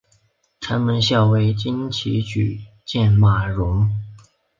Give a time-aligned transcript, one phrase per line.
[0.59, 3.87] 城门校尉岑起举荐马融。